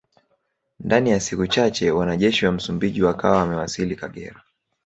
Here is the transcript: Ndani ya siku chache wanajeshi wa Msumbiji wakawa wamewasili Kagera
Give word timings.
Ndani 0.79 1.09
ya 1.11 1.19
siku 1.19 1.47
chache 1.47 1.91
wanajeshi 1.91 2.45
wa 2.45 2.51
Msumbiji 2.51 3.03
wakawa 3.03 3.37
wamewasili 3.37 3.95
Kagera 3.95 4.43